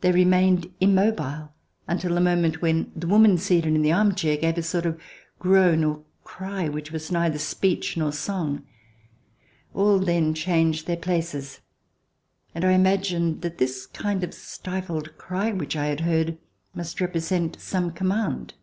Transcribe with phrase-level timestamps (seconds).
[0.00, 1.54] They remained immobile
[1.86, 5.00] until the moment when the woman seated in the arm chair gave a sort of
[5.38, 8.66] groan or cry which was neither speech nor song.
[9.72, 11.60] All then changed their places,
[12.56, 16.38] and I imagined that this kind of stifled cry which I had heard
[16.74, 18.54] must represent some command.